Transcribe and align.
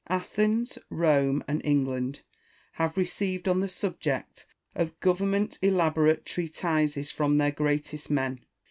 Athens, 0.09 0.79
Rome, 0.89 1.43
and 1.47 1.61
England 1.63 2.21
have 2.71 2.97
received 2.97 3.47
on 3.47 3.59
the 3.59 3.69
subject 3.69 4.47
of 4.73 4.99
government 4.99 5.59
elaborate 5.61 6.25
treatises 6.25 7.11
from 7.11 7.37
their 7.37 7.51
greatest 7.51 8.09
men. 8.09 8.39